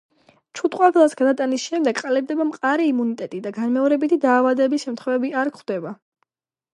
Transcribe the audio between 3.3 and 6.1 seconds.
და განმეორებითი დაავადების შემთხვევები არ გვხვდება.